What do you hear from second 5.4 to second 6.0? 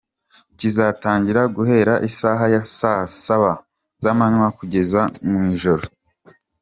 ijoro.